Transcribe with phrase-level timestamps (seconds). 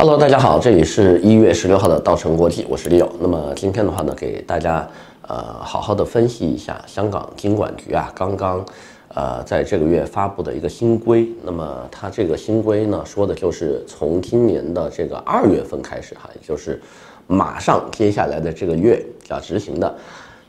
[0.00, 3.08] Hello，大家好，这里是一月十六号的稻城国际，我是 Leo。
[3.18, 4.88] 那么今天的话呢，给大家
[5.22, 8.64] 呃好好的分析一下香港金管局啊刚刚
[9.12, 11.28] 呃在这个月发布的一个新规。
[11.42, 16.80] 那么它这个新规呢，说的就是从今年的这个二月份开始哈，也就是
[17.26, 19.92] 马上接下来的这个月要执行的。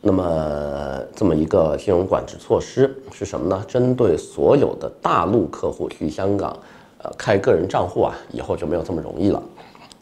[0.00, 3.64] 那么这么一个金融管制措施是什么呢？
[3.66, 6.56] 针对所有的大陆客户去香港。
[7.02, 9.42] 呃，开个人账户啊，以后就没有这么容易了。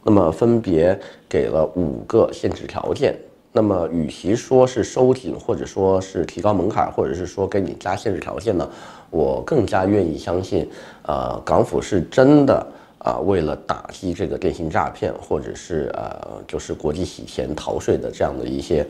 [0.03, 3.15] 那么分别给了五个限制条件。
[3.53, 8.69] 那么与其说是收紧，或者说是提高门槛，或者是说给你加限制条件呢，
[9.11, 10.71] 我更加愿意相信，
[11.03, 12.65] 呃，港府是真的
[13.01, 18.87] 啊，为了打击这个电信诈骗，或者是呃，就是国际洗钱逃税的这样的一些，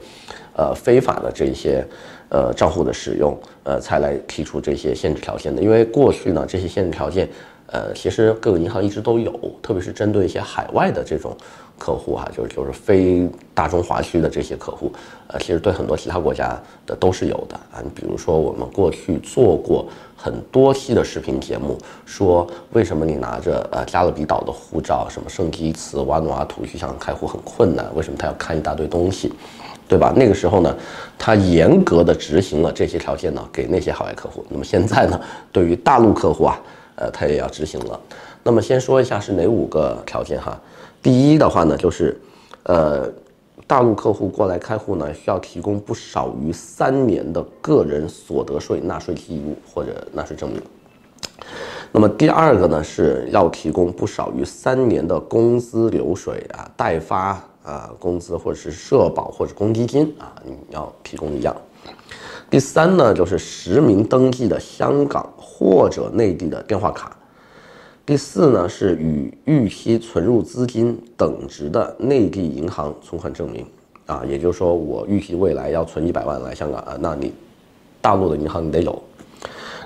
[0.57, 1.87] 呃，非法的这些
[2.29, 5.63] 呃账户的使用，呃，才来提出这些限制条件的。
[5.63, 7.29] 因为过去呢，这些限制条件。
[7.73, 11.37] 呃，其实各个银行一直都有，特别是针对一些海外的这种
[11.81, 14.93] 客户哈，就是就是非大中华区的这些客户，
[15.29, 17.81] 呃，其实对很多其他国家的都是有的啊。
[17.83, 29.33] 你比如说，我们过去做过很多期的视频节目，说为什么你拿着呃加勒比岛的护照，什么圣基茨、瓦努阿图去想开户很困难，为什么他要看一大堆东西，
[29.89, 30.13] 对吧？
[30.15, 30.77] 那个时候呢，
[31.19, 34.45] 他严格的执行了这些条件呢，给那些海外客户。
[34.51, 35.19] 那么现在呢，
[35.51, 36.61] 对于大陆客户啊。
[36.97, 37.99] 呃，他也要执行了。
[38.43, 40.61] 那么先说一下是哪五个条件哈。
[41.03, 42.21] 第一的话呢，就是，
[42.65, 43.11] 呃，
[43.67, 50.61] 大陆客户过来开户呢，需要提供不少于三年的个人所得税纳税记录或者纳税证明。
[51.91, 61.57] 那么第二个呢，是要提供不少于三年的工资流水啊、代发啊工资或者是社保或者公积金啊，你要提供一样。
[62.51, 67.17] 第三呢，就是实名登记的香港或者内地的电话卡。
[68.11, 73.65] 第四呢，是与预期存入资金等值的内地银行存款证明
[74.05, 77.33] 啊，也就是说，我预期未来要存一百万来香港啊，那你
[78.01, 79.01] 大陆的银行你得有。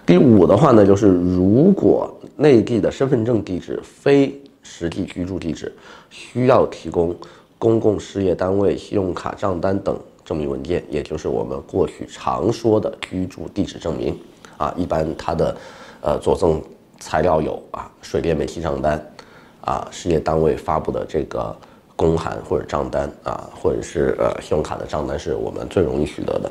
[0.06, 5.70] 第五的话呢，就是如果内地的身份证地址非实际居住地址，
[6.08, 7.14] 需要提供
[7.58, 9.94] 公共事业单位信用卡账单等。
[10.24, 14.18] 证明文件，也就是我们过去常说的居住地址证明
[14.56, 15.54] 啊，一般它的
[16.00, 16.58] 呃佐证
[16.98, 19.04] 材料有啊，水电煤气账单
[19.60, 21.54] 啊，事业单位发布的这个
[21.96, 26.50] 公函或者账单啊，或者是呃信用卡的账单，是我们最容易取得的。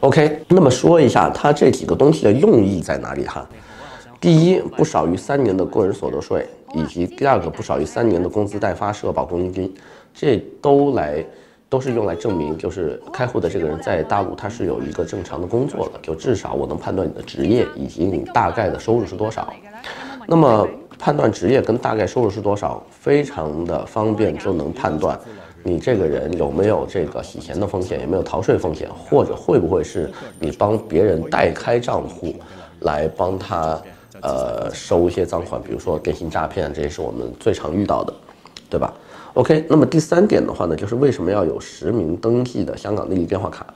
[0.00, 3.48] OK，那么说一下它这几个东西的用意在哪里哈？
[4.20, 9.74] 第一，不少于三年的个人所得税，以及第二个不少于三年的工资代发、社保、公积金，
[10.14, 11.24] 这都来。
[11.68, 19.52] 都是用来证明，就是开户的这个人在大陆他是有一个正常的工作的，就至少我能判断你的职业以及你大概的收入是多少。
[20.26, 20.66] 那么
[20.98, 25.18] 判断职业跟大概收入是多少，非常的方便，就能判断
[25.62, 32.34] 你这个人有没有这个洗钱的风险，有没有逃税风险，或者会不会是你帮别人代开账户
[32.80, 33.80] 来帮他
[34.22, 38.12] 呃收一些赃款，比如说电信诈骗，这也是我们最常遇到的，
[38.70, 38.92] 对吧
[39.34, 43.66] ？OK，那么第三点的话呢，就是为什么要有实名登记的香港内地电话卡？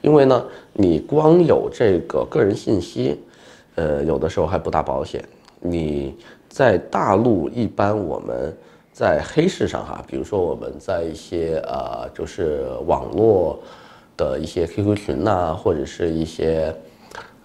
[0.00, 3.20] 因为呢，你光有这个个人信息，
[3.76, 5.24] 呃，有的时候还不大保险。
[5.60, 6.16] 你
[6.48, 8.56] 在大陆一般我们
[8.92, 13.60] 在黑市上哈，比如说我们在一些呃，就是网络
[14.16, 16.74] 的一些 QQ 群呐，或者是一些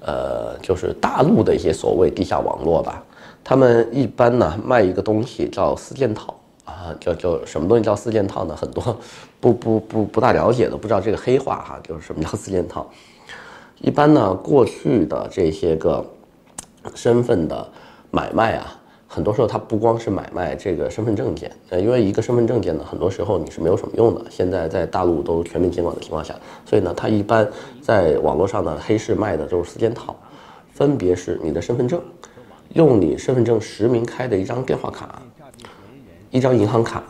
[0.01, 3.03] 呃，就是大陆的一些所谓地下网络吧，
[3.43, 6.35] 他们一般呢卖一个东西叫四件套。
[6.87, 8.55] 啊，叫叫什么东西叫四件套呢？
[8.55, 8.97] 很多
[9.39, 12.89] 不不不不大了解的，不知道这个黑话哈，就是什么叫四件套。
[13.79, 16.05] 一般呢，过去的这些个
[16.95, 17.67] 身份的
[18.09, 24.21] 买卖啊，很多时候它不光是买卖这个身份证件，呃，因为一个身份证件呢，很多时候你是没有什么用的。
[24.29, 26.33] 现在在大陆都全面监管的情况下，
[26.65, 27.47] 所以呢，它一般
[27.81, 30.15] 在网络上呢，黑市卖的都是四件套，
[30.71, 32.01] 分别是你的身份证，
[32.69, 35.21] 用你身份证实名开的一张电话卡。
[36.31, 37.03] 一张银行卡，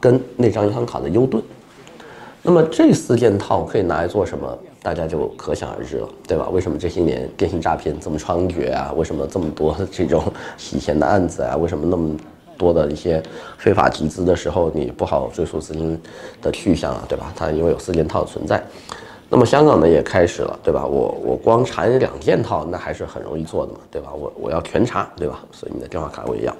[0.00, 1.42] 跟那张银行卡的 U 盾，
[2.42, 4.58] 那么这四件套可以拿来做什么？
[4.80, 6.48] 大家就可想而知了，对吧？
[6.50, 8.92] 为什么这些年电信诈骗这么猖獗啊？
[8.96, 10.22] 为什么这么多这种
[10.56, 11.56] 洗钱的案子啊？
[11.56, 12.16] 为什么那么
[12.56, 13.20] 多的一些
[13.58, 16.00] 非法集资的时候你不好追溯资金
[16.40, 17.04] 的去向啊？
[17.08, 17.32] 对吧？
[17.36, 18.62] 它因为有四件套存在，
[19.28, 20.86] 那么香港呢也开始了，对吧？
[20.86, 24.12] 我我光查两件套，那还是很容易做的嘛，对吧？
[24.14, 25.44] 我我要全查，对吧？
[25.50, 26.56] 所以你的电话卡我也要。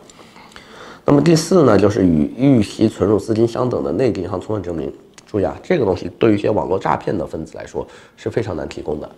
[1.11, 4.93] 那么第四呢，就是与预期存入资金相等的内地银行存款证明。
[5.27, 9.09] 注意啊，这个东西对于一些网络诈骗的分子来说是非常难提供的。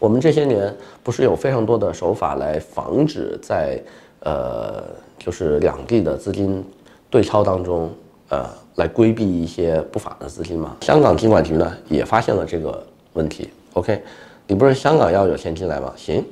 [0.00, 3.80] 我们这些年不是有非常多的手法来防止在
[4.18, 4.82] 呃，
[5.16, 6.64] 就是两地的资金
[7.08, 7.88] 对超当中，
[8.30, 8.44] 呃，
[8.74, 10.76] 来规避一些不法的资金吗？
[10.80, 13.48] 香港金管局呢也发现了这个问题。
[13.74, 14.02] OK，
[14.48, 15.92] 你不是香港要有钱进来吗？
[15.96, 16.24] 行，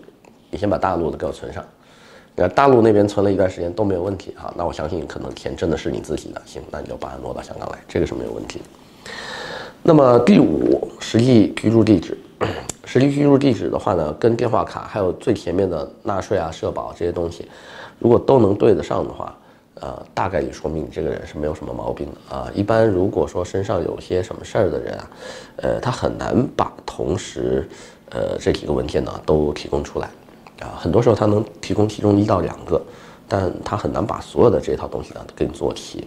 [0.51, 1.65] 你先把大陆的给我存上。
[2.37, 6.43] 那大陆那边存了一段时间都没有问题哈，那我相信可能钱真的是你自己的。
[6.45, 8.61] 行，那你就把它挪到香港来，这个是没有问题。
[9.83, 12.17] 那么第五，实际居住地址。
[12.85, 17.49] 实际居住地址的话呢，跟电话卡还有最前面的纳税啊、社保这些东西，
[17.99, 19.35] 如果都能对得上的话，
[19.81, 22.51] 呃，大概也说明你这个人是没有什么毛病的啊。
[22.55, 25.11] 一般如果说身上有些什么事儿的人啊，
[25.57, 27.67] 呃，他很难把同时，
[28.11, 30.11] 呃，这几个文件呢都提供出来
[30.61, 30.79] 啊。
[30.79, 32.81] 很多时候他能提供其中一到两个，
[33.29, 36.07] 但他很难把所有的这套东西呢给你做齐。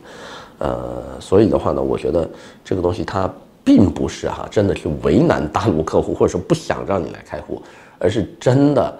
[0.58, 2.30] 呃，所以的话呢，我觉得
[2.64, 3.32] 这个东西它。
[3.62, 7.62] 并不是哈，真的去为难大陆客户，或者说不想让你来开户，
[8.00, 8.98] 而是真的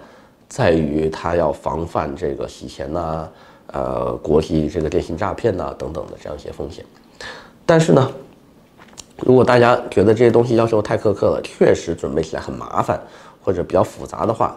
[0.48, 3.28] 在于他要防范这个洗钱呐，
[3.72, 6.84] 呃，国际这个电信诈骗呐等等的这样一些风险。
[7.66, 8.12] 但是呢，
[9.16, 13.00] 如果大家觉得这些东西要求太苛刻了，确实准备起来很麻烦
[13.42, 14.56] 或者比较复杂的话，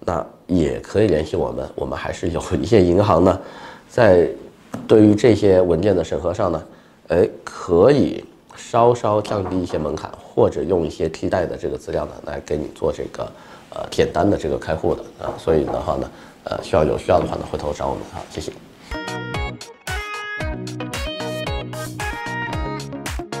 [0.00, 3.40] 那也可以联系我们， 我们还是有一些银行呢，
[3.88, 4.28] 在
[4.86, 6.62] 对于这些文件的审核上呢，
[7.08, 8.24] 哎，可以。
[8.58, 13.30] 稍稍降低一些门槛，或者用一些替代的这个资料呢，来给你做这个
[13.68, 16.10] 呃简单的这个开户的啊，所以的话呢，
[16.44, 18.50] 呃，需要有需要的话呢，回头找我们啊，谢谢。